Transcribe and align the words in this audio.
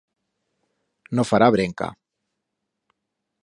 No 1.19 1.27
fará 1.31 1.47
brenca. 1.57 1.87